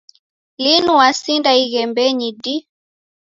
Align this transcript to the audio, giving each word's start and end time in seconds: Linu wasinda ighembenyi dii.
Linu 0.63 0.91
wasinda 1.01 1.51
ighembenyi 1.63 2.29
dii. 2.43 2.61